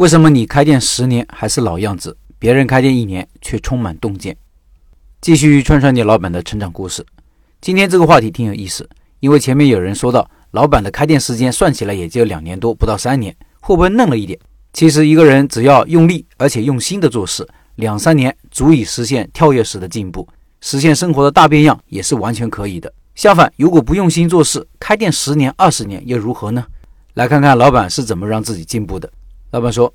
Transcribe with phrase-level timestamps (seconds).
[0.00, 4.34] 为什么你开店十年还是老样子，别人开店一年却充满洞见？
[5.20, 7.04] 继续串串你老板的成长故事。
[7.60, 14.40] 今天这个话题挺有意思，因为前面有人说到，老板的开店时间算起来也就两年多，不到三年，会不会嫩了一点？
[14.72, 20.26] 其实一个人只要用力而且用心的做事，两三年足以实现跳跃式的进步，
[20.62, 22.90] 实现生活的大变样也是完全可以的。
[23.14, 26.64] 相反，如果不用心做事，开店十年、二十年又如何呢？
[27.12, 29.12] 来看看老板是怎么让自己进步的。
[29.50, 29.92] 老板说：“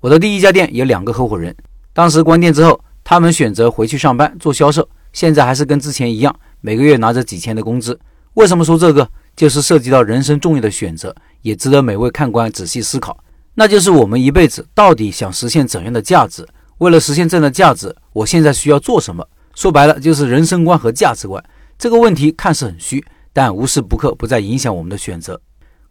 [0.00, 1.54] 我的第一家店有两个合伙人，
[1.94, 7.98] 当时关店之后，他们选择回去上班做销售，现在还是跟之前一样，每个月拿着几千的工资。
[8.34, 9.08] 为什么说这个？
[9.34, 13.16] 就是涉及到人生重要的选择，也值得每位看官仔细思考。
[13.54, 16.46] 那就是我们一辈子到底想实现怎样的价值？
[16.78, 19.26] 为了实现这样的价值，我现在需要做什么？
[19.54, 21.42] 说白了，就是人生观和价值观。
[21.78, 25.40] 这个问题看似很虚，但无时不刻不在影响我们的选择。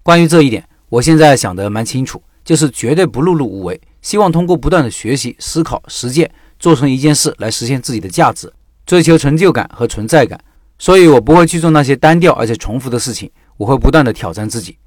[0.04, 8.50] 关于这一点，我现在想得蛮清楚。”就是绝对不碌碌无为，希望通过不断的学习、思考、实践，做成一件事来实现自己的价值，
[8.86, 10.40] 追求成就感和存在感。
[10.80, 14.78] 所以我不会去做那些单调而且重复的事情，我会不断的挑战自己。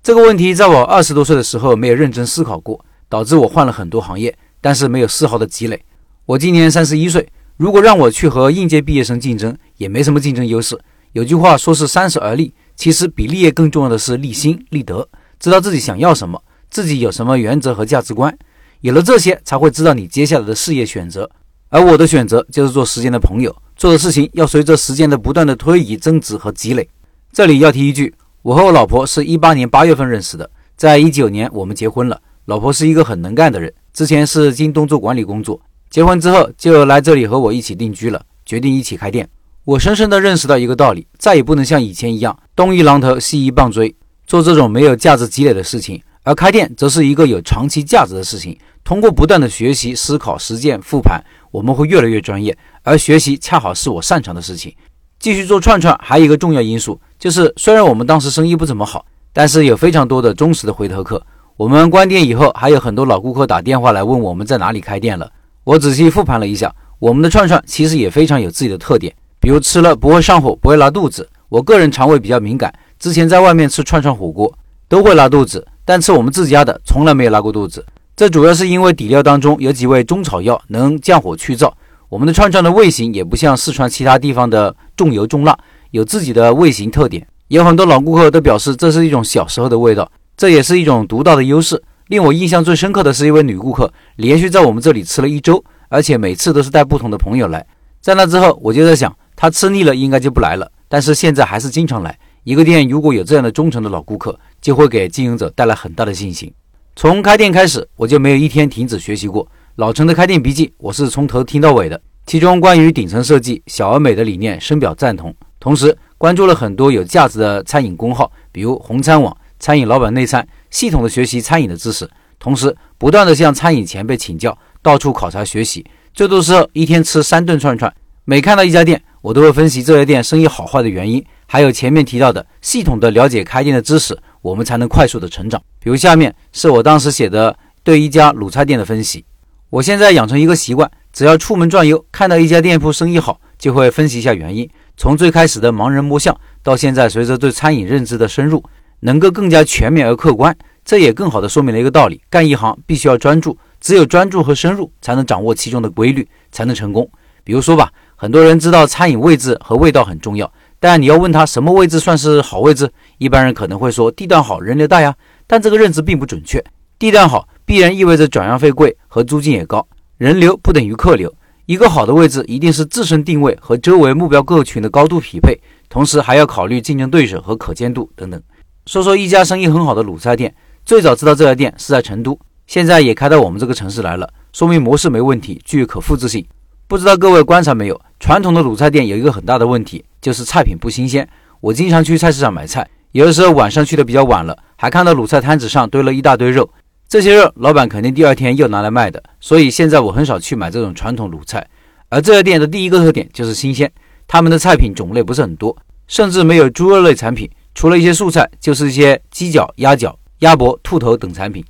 [0.00, 5.84] 这个问题在我二十多岁的时候没有认真思考过，导致我换了很多行业，但是没有丝毫的积累。
[6.24, 10.78] 我今年三十一岁，如果让我去和应届毕业生竞争，也没什么竞争优势。
[11.14, 15.08] 有句话说是三十而立，其实比立业更重要的是立心立德，
[15.40, 16.40] 知道自己想要什么。
[16.70, 18.36] 自己有什么原则和价值观，
[18.80, 21.28] 有了这些，才会知道你接下来的事业选择。
[21.70, 26.88] 而我的选择就是做时间的朋友，做的事情要随着时间的不断的推移、增值和积累。
[27.32, 32.20] 这里要提一句，我和我老婆是一八年八月份认识的，在一九年我们结婚了。
[32.46, 35.60] 老婆是一个很能干的人，之前是京东做管理工作，
[35.90, 39.28] 结婚之后就来这里和我一起定居了，决定一起开店。
[39.64, 43.94] 我深深的认识到一个道理，再也不能像以前一样东一榔头西一棒槌，
[44.26, 46.00] 做这种没有价值积累的事情。
[46.28, 48.54] 而开店则是一个有长期价值的事情。
[48.84, 51.18] 通过不断的学习、思考、实践、复盘，
[51.50, 52.54] 我们会越来越专业。
[52.82, 54.74] 而学习恰好是我擅长的事情。
[55.18, 61.24] 继续做串串，还有一个重要因素，就是虽然我们当时生意不怎么好，但是有非常多的忠实的回头客。
[61.56, 65.32] 我们关店以后，还有很多老顾客打电话来问我们在哪里开店了。
[65.64, 71.26] 我仔细复盘了一下，我们的串串其实也非常有自己的特点，比如吃了不会上火，不会拉肚子。
[71.48, 74.52] 我个人肠胃比较敏感，之前在外面吃串串火锅
[74.88, 75.66] 都会拉肚子。
[75.88, 77.82] 但吃我们自家的从来没有拉过肚子，
[78.14, 81.72] 这主要是因为底料当中有几味中草药能降火去燥。
[82.10, 85.58] 我们的串串的味型也不像四川其他地方的重油重辣，
[85.92, 87.26] 有自己的味型特点。
[87.46, 91.82] 有很多老顾客都表示这是一种小时候的味道，这也是一种独到的优势。
[92.08, 97.66] 令我印象最深刻的是一位女顾客，连续在我们这里吃了一周，而且每次都是带不同的朋友来。
[98.02, 102.18] 在那之后，我就在想，她吃腻了应该就不来了，但是现在还是经常来。
[102.44, 106.52] 一个店如果有这样的忠诚的老顾客，就会给经营者带来很大的信心。
[106.96, 109.46] 从开店开始，我就没有一天停止学习过。
[109.76, 112.00] 老陈的开店笔记，我是从头听到尾的。
[112.26, 115.34] 其中关于顶层设计、小而美的理念，深表赞同。
[115.60, 122.08] 同时关注了很多有价值的餐饮公号，比如红餐网、餐饮老板内参，系统的学习餐饮的知识。
[122.38, 125.86] 同时不断的向餐饮前辈请教，到处考察学习。
[126.12, 127.92] 最多时候一天吃三顿串串。
[128.24, 131.24] 每看到一家店，我都会分析这家店生意好坏的原因。
[131.46, 135.62] 还有前面提到的系统的了解开店的知识，我们才能快速的成长。
[135.80, 139.24] 比如下面是我当时写的对一家卤菜店的分析。
[139.70, 144.68] 我现在养成一个习惯，只要出门转悠，看到一家店铺生意好，就会分析一下原因。
[144.96, 148.64] 从最开始的盲人摸象，到现在随着对餐饮认知的深入，
[149.00, 150.56] 能够更加全面而客观。
[150.84, 157.08] 这也更好的说明了一个道理：干一行必须要专注，只有专注和深入，才能掌握其中的规律，才能成功。
[157.44, 160.50] 比如说吧，很多人知道餐饮位置和味道很重要。
[160.80, 165.14] 但你要问他什么位置算是好位置，一般人可能会说地段好，人流大呀。
[165.46, 166.62] 但这个认知并不准确，
[166.98, 171.32] 地段好必然意味着转让费贵和租金也高，人流不等于客流。
[171.66, 175.58] 一个好的位置一定是自身定位和周围目标客群的高度匹配，
[175.88, 178.40] 同时还要考虑竞争对手和可见度等等。
[178.86, 186.46] 说说一家生意很好的卤菜店，最早知道这家店是在成都，现在也开到我们这个城市来了，说明模式没问题，具有可复制性。
[186.86, 188.00] 不知道各位观察没有？
[188.18, 191.28] 传统的卤菜店有一个很大的问题，就是菜品不新鲜。
[191.60, 196.68] 我经常去菜市场买菜，有的时候晚上去的比较晚了，还看到卤菜摊子上堆了一大堆肉。
[197.08, 201.66] 这些肉老板肯定第二天又拿来卖的，所以现在我很少去买这种传统卤菜。
[202.10, 203.90] 而这家店的第一个特点就是新鲜，
[204.26, 205.76] 他们的菜品种类不是很多，
[206.06, 211.64] 甚至没有猪肉类产品，除了一些素菜，就是一些鸡脚、鸭脚、鸭脖、兔头等产品，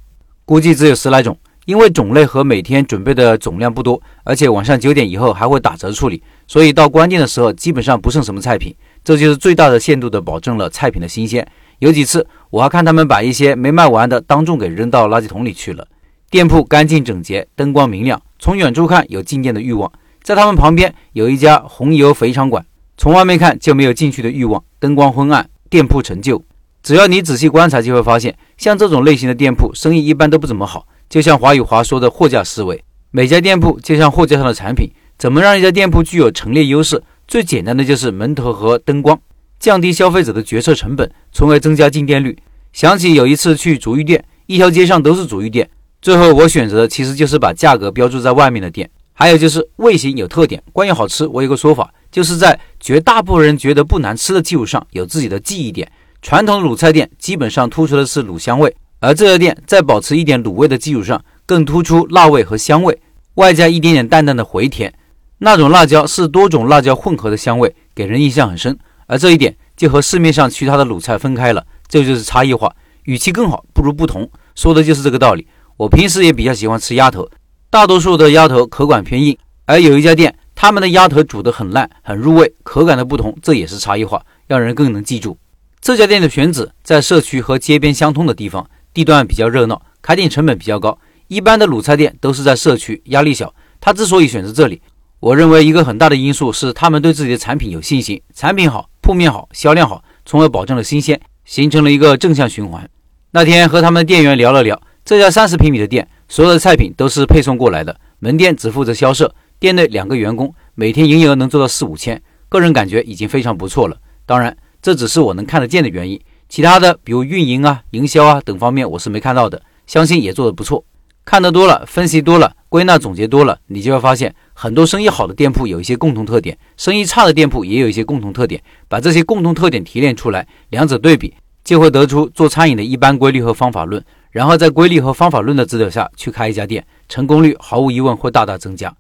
[0.45, 1.37] 估计只有十来种。
[1.69, 8.75] 因为种类和每天准备的总量不多，而且晚上九点以后还会打折处理，所以到关店的时候基本上不剩什么菜品。
[9.05, 11.47] 这就是最大的限度的保证了菜品的新鲜。
[11.81, 15.87] 有几次我还看他们把一些没卖完的当众给扔到垃圾桶里去了。
[16.31, 19.93] 店铺干净整洁，灯光明亮，从远处看有进店的欲望。
[20.23, 22.65] 在他们旁边有一家红油肥肠馆，
[22.97, 26.43] 从外面看就没有进去的欲望，灯光昏暗，店铺陈旧。
[26.83, 30.87] 只要你仔细观察，就会发现，像这种类型的店铺，生意一般都不怎么好。
[31.09, 37.03] 就像华宇华说的货架思维，每家店铺就像货架上的产品，怎么让一家店铺具有陈列优势？
[37.27, 39.19] 最简单的就是门头和灯光，
[39.59, 42.37] 降低消费者的决策成本，从而增加进店率。
[42.73, 45.69] 想起有一次去足浴店，一条街上都是足浴店，
[46.03, 48.89] 最后我选择的其实就是把价格标注在外面的店。
[49.15, 50.63] 还有就是味型有特点。
[50.73, 55.91] 关于好吃，我有个说法，就是在绝大部分人觉得不难吃的基础上，有自己的记忆点。
[56.23, 63.01] 传统的鲁菜店基本上突出的是卤香味，而这家店在保持一点卤味的基础上，更突出辣味和香味，
[63.35, 64.93] 外加一点点淡淡的回甜。
[65.39, 68.77] 那种辣椒是多种辣椒混合的香味，给人印象很深。
[69.07, 72.75] 而这一点就和市面上其他的卤菜分开了，这就是差异化。
[73.05, 75.47] 与其更好，不如不同，说的就是这个道理。
[75.77, 77.31] 我平时也比较喜欢吃鸭头，
[77.71, 85.39] 大多数的鸭头口感偏硬，而有一家店，他们的鸭头煮得很烂，很入味，口感的不同，这也是差异化，让人更能记住。
[85.81, 90.99] 这家店的选址在社区和街边相通的地方，地段比较热闹，开店成本比较高。
[91.29, 93.55] 一般的卤菜店都是在社区，压力小。
[93.81, 94.81] 他之所以选择这里，
[95.21, 102.89] 我认为一个很大的因素是他们对自己的产品有信心，产品好，铺面好，销量好，从而保证了新鲜，形成了一个正向循环。
[103.33, 113.97] 那天和他们店员聊了聊，这家三十平米的店，所有的菜品都是配送过来的，门店只负责销售，店内两个员工，每天营业额能做到四五千，个人感觉已经非常不错了。
[114.25, 114.57] 当然。
[114.81, 120.83] 这只是我能看得见的原因，其他的比如运营啊、营销啊等方面我是没看到的，相信也做得不错。
[121.25, 128.63] 看得多了，分析多了，归纳总结多了，你就会发现很多生意好的店铺有一些共同特点，生意差的店铺也有一些共同特点。
[128.89, 134.03] 把这些共同特点提炼出来，两者对比，就会得出做餐饮的一般规律和方法论。
[134.31, 138.95] 然后在规律和方法论的指导下去开一家店，成功率毫无疑问会大大增加。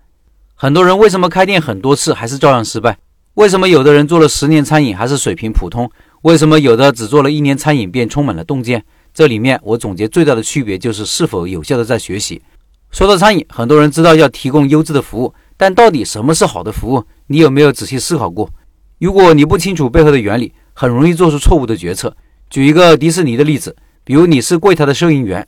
[0.54, 2.98] 很多人为什么开店很多次还是照样失败？
[3.34, 5.90] 为什么有的人做了十年餐饮还是水平普通？
[6.22, 8.84] 为什么有的只做了一年餐饮便充满了洞见？
[9.14, 12.42] 这里面我总结最大的区别就是是否有效的在学习。
[12.90, 17.04] 说到餐饮，很多人知道要提供优质的服务，但到底什么是好的服务？
[17.28, 18.50] 你有没有仔细思考过？
[18.98, 22.16] 如果你不清楚背后的原理，很容易做出错误的决策。
[22.50, 25.46] 举一个迪士尼的例子，比如你是柜台的收银员，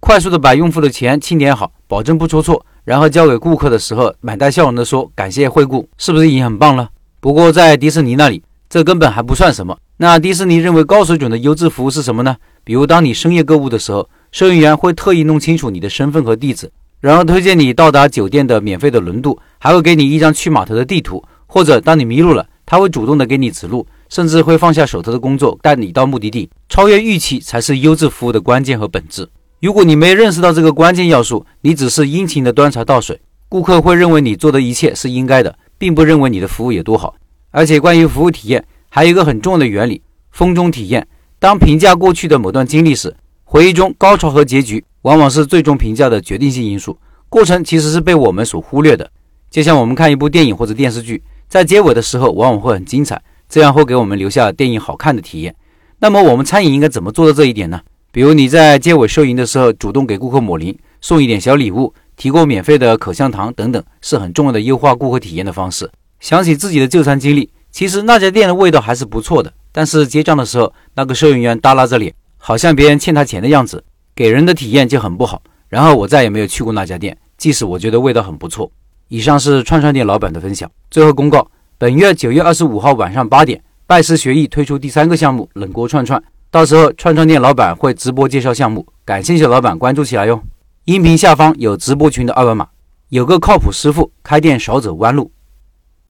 [0.00, 6.90] 快速的把用户的钱清点好，保证不出错，然后交给顾客的时候，满带笑容的说感谢惠顾，是不是已经很棒了？
[7.20, 9.76] 不过，在迪士尼那里，这根本还不算什么。
[9.96, 12.36] 那迪士尼认为高水准的优质服务是什么呢？
[12.64, 16.70] 比如，当你深夜购物的时候，收银员会特意弄清楚你的身份和地址，
[17.00, 21.24] 然后推荐你到达酒店的免费的轮渡，还会给你一张去码头的地图。
[21.46, 26.50] 或者，当你迷路了，他会主动的给你指路，甚至会放下手头的工作带你到目的地。
[26.68, 29.26] 超越预期才是优质服务的关键和本质。
[29.60, 33.18] 如果你没认识到这个关键要素，你只是殷勤的端茶倒水，
[33.48, 35.56] 顾客会认为你做的一切是应该的。
[35.78, 37.14] 并不认为你的服务有多好，
[37.50, 41.06] 而且关于服务体验，还有一个很重要的原理——风中体验。
[41.38, 43.14] 当评价过去的某段经历时，
[43.44, 46.98] 回忆中高潮和结局往往是最终评价的决定性因素，
[47.28, 49.10] 过程其实是被我们所忽略的。
[49.50, 55.54] 就像我们看一部电影或者电视剧，在结尾的时候往往会很精彩，这样会给我们留下电影好看的体验。
[56.00, 57.80] 那么我们餐饮应该怎么做到这一点呢？
[58.10, 61.94] 比如你在结尾收银的时候，主动给顾客抹零，送一点小礼物。
[62.16, 65.88] 提供免费的口香糖等等，是很重要的优化顾客体验的方式。
[66.20, 73.84] 想起自己的就餐经历，其实那家店的味道还是不错的，但是结账的时候，那个收银员耷拉着脸，好像别人欠他钱的样子，
[74.14, 75.42] 给人的体验就很不好。
[75.68, 78.70] 然后我再也没有去过那家店，即使我觉得味道很不错。
[79.08, 80.70] 以上是串串店老板的分享。
[80.90, 81.46] 最后公告：
[81.76, 90.42] 本月九月二十五号晚上八点，拜师学艺推出第三个项目——冷锅串串，到时候串串店老板会直播介绍项目，感兴趣的老板关注起来哟。
[90.84, 92.66] 音频下方有直播群的二维码，
[93.10, 95.30] 有个靠谱师傅，开店少走弯路。